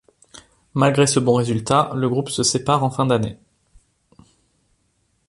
[0.73, 3.37] Malgré ce bon résultat, le groupe se sépare en fin d'année.